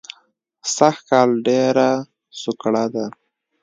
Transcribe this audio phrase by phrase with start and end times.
[0.75, 1.89] سږ کال ډېره
[2.41, 3.05] سوکړه ده